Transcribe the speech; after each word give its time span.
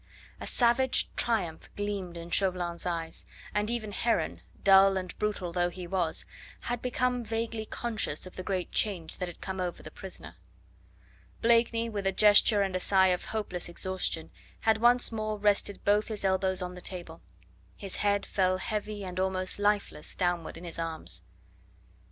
A 0.39 0.47
savage 0.47 1.11
triumph 1.15 1.69
gleamed 1.75 2.17
in 2.17 2.31
Chauvelin's 2.31 2.87
eyes, 2.87 3.23
and 3.53 3.69
even 3.69 3.91
Heron, 3.91 4.41
dull 4.63 4.97
and 4.97 5.15
brutal 5.19 5.53
though 5.53 5.69
he 5.69 5.85
was, 5.85 6.25
had 6.61 6.81
become 6.81 7.23
vaguely 7.23 7.67
conscious 7.67 8.25
of 8.25 8.35
the 8.35 8.41
great 8.41 8.71
change 8.71 9.19
that 9.19 9.27
had 9.27 9.41
come 9.41 9.59
over 9.59 9.83
the 9.83 9.91
prisoner. 9.91 10.37
Blakeney, 11.43 11.87
with 11.87 12.07
a 12.07 12.11
gesture 12.11 12.63
and 12.63 12.75
a 12.75 12.79
sigh 12.79 13.09
of 13.09 13.25
hopeless 13.25 13.69
exhaustion 13.69 14.31
had 14.61 14.81
once 14.81 15.11
more 15.11 15.37
rested 15.37 15.85
both 15.85 16.07
his 16.07 16.25
elbows 16.25 16.63
on 16.63 16.73
the 16.73 16.81
table; 16.81 17.21
his 17.75 17.97
head 17.97 18.25
fell 18.25 18.57
heavy 18.57 19.03
and 19.03 19.19
almost 19.19 19.59
lifeless 19.59 20.15
downward 20.15 20.57
in 20.57 20.63
his 20.63 20.79
arms. 20.79 21.21